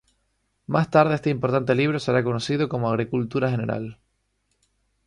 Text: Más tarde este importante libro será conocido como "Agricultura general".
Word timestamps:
Más 0.65 0.89
tarde 0.89 1.13
este 1.13 1.29
importante 1.29 1.75
libro 1.75 1.99
será 1.99 2.23
conocido 2.23 2.67
como 2.67 2.89
"Agricultura 2.89 3.51
general". 3.51 3.99